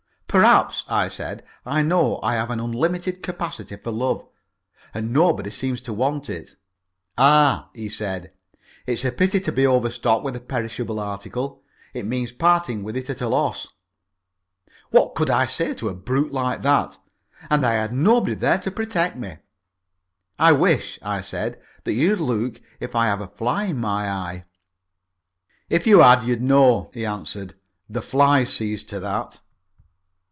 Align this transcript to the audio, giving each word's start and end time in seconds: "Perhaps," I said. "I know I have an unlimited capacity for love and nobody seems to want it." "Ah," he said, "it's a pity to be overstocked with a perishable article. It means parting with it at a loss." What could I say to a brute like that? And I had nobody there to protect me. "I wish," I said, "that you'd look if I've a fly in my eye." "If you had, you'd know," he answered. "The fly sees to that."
"Perhaps," 0.31 0.85
I 0.87 1.09
said. 1.09 1.43
"I 1.65 1.81
know 1.81 2.17
I 2.23 2.35
have 2.35 2.49
an 2.51 2.61
unlimited 2.61 3.21
capacity 3.21 3.75
for 3.75 3.91
love 3.91 4.25
and 4.93 5.11
nobody 5.11 5.49
seems 5.49 5.81
to 5.81 5.91
want 5.91 6.29
it." 6.29 6.55
"Ah," 7.17 7.69
he 7.73 7.89
said, 7.89 8.31
"it's 8.87 9.03
a 9.03 9.11
pity 9.11 9.41
to 9.41 9.51
be 9.51 9.67
overstocked 9.67 10.23
with 10.23 10.37
a 10.37 10.39
perishable 10.39 11.01
article. 11.01 11.63
It 11.93 12.05
means 12.05 12.31
parting 12.31 12.81
with 12.81 12.95
it 12.95 13.09
at 13.09 13.19
a 13.19 13.27
loss." 13.27 13.67
What 14.89 15.15
could 15.15 15.29
I 15.29 15.47
say 15.47 15.73
to 15.73 15.89
a 15.89 15.93
brute 15.93 16.31
like 16.31 16.61
that? 16.61 16.97
And 17.49 17.65
I 17.65 17.73
had 17.73 17.91
nobody 17.91 18.33
there 18.35 18.59
to 18.59 18.71
protect 18.71 19.17
me. 19.17 19.39
"I 20.39 20.53
wish," 20.53 20.97
I 21.01 21.19
said, 21.19 21.59
"that 21.83 21.91
you'd 21.91 22.21
look 22.21 22.61
if 22.79 22.95
I've 22.95 23.19
a 23.19 23.27
fly 23.27 23.65
in 23.65 23.79
my 23.79 24.09
eye." 24.09 24.45
"If 25.69 25.85
you 25.85 25.99
had, 25.99 26.23
you'd 26.23 26.41
know," 26.41 26.89
he 26.93 27.05
answered. 27.05 27.55
"The 27.89 28.01
fly 28.01 28.45
sees 28.45 28.85
to 28.85 29.01
that." 29.01 29.41